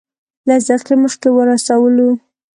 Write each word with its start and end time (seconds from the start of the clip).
لس 0.47 0.63
دقیقې 0.69 0.95
مخکې 1.03 1.29
ورسولو. 1.33 2.09